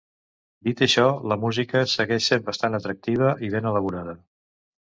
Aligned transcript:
Dit 0.67 0.79
això, 0.85 1.03
la 1.33 1.37
música 1.43 1.83
segueix 1.93 2.31
sent 2.31 2.47
bastant 2.49 2.79
atractiva 2.81 3.35
i 3.49 3.55
ben 3.57 3.73
elaborada. 3.75 4.19